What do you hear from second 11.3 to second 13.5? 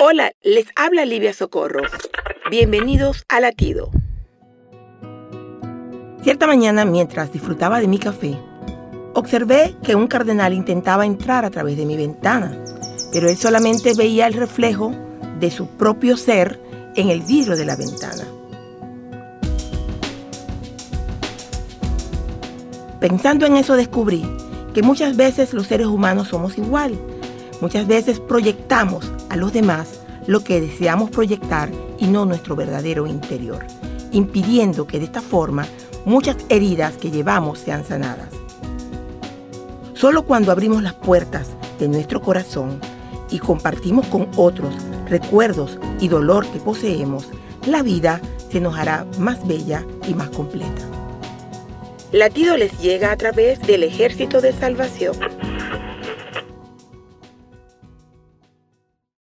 a través de mi ventana, pero él